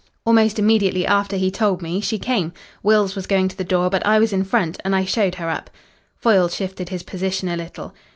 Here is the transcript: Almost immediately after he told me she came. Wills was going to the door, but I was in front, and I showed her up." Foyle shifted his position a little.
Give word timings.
Almost 0.25 0.57
immediately 0.57 1.05
after 1.05 1.35
he 1.37 1.51
told 1.51 1.83
me 1.83 2.01
she 2.01 2.17
came. 2.17 2.53
Wills 2.81 3.15
was 3.15 3.27
going 3.27 3.47
to 3.49 3.55
the 3.55 3.63
door, 3.63 3.91
but 3.91 4.03
I 4.03 4.17
was 4.17 4.33
in 4.33 4.43
front, 4.43 4.81
and 4.83 4.95
I 4.95 5.05
showed 5.05 5.35
her 5.35 5.47
up." 5.51 5.69
Foyle 6.17 6.47
shifted 6.49 6.89
his 6.89 7.03
position 7.03 7.47
a 7.47 7.55
little. 7.55 7.93